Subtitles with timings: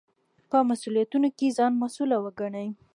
[0.49, 2.69] په مسوولیتونو کې ځان مسوول وګڼئ.